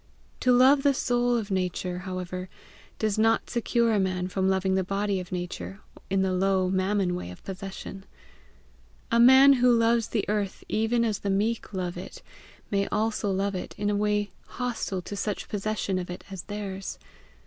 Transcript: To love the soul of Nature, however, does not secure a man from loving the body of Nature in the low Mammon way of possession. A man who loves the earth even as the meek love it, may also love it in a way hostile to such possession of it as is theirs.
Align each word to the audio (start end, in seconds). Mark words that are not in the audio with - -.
To 0.39 0.51
love 0.51 0.81
the 0.81 0.95
soul 0.95 1.37
of 1.37 1.51
Nature, 1.51 1.99
however, 1.99 2.49
does 2.97 3.19
not 3.19 3.51
secure 3.51 3.91
a 3.93 3.99
man 3.99 4.29
from 4.29 4.49
loving 4.49 4.73
the 4.73 4.83
body 4.83 5.19
of 5.19 5.31
Nature 5.31 5.79
in 6.09 6.23
the 6.23 6.33
low 6.33 6.71
Mammon 6.71 7.13
way 7.13 7.29
of 7.29 7.43
possession. 7.43 8.05
A 9.11 9.19
man 9.19 9.53
who 9.53 9.71
loves 9.71 10.07
the 10.07 10.25
earth 10.27 10.63
even 10.67 11.05
as 11.05 11.19
the 11.19 11.29
meek 11.29 11.71
love 11.71 11.97
it, 11.97 12.23
may 12.71 12.87
also 12.87 13.29
love 13.31 13.53
it 13.53 13.75
in 13.77 13.91
a 13.91 13.95
way 13.95 14.31
hostile 14.47 15.03
to 15.03 15.15
such 15.15 15.47
possession 15.47 15.99
of 15.99 16.09
it 16.09 16.23
as 16.31 16.39
is 16.39 16.43
theirs. 16.45 16.97